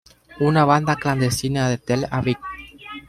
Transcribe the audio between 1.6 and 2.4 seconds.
de Tel Aviv.